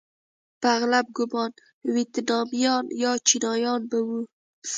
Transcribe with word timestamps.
په 0.59 0.67
اغلب 0.77 1.05
ګومان 1.17 1.51
ویتنامیان 1.93 2.85
یا 3.03 3.11
چینایان 3.27 3.81
به 3.89 3.97
وو. 4.07 4.19